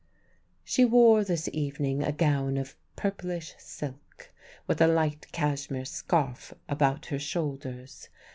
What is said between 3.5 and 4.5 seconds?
silk,